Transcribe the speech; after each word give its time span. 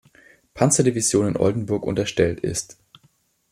Panzerdivision 0.55 1.27
in 1.27 1.35
Oldenburg 1.37 1.83
unterstellt 1.83 2.39
ist. 2.39 2.79